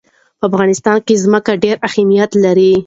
[0.39, 2.71] په افغانستان کې ځمکه ډېر اهمیت لري.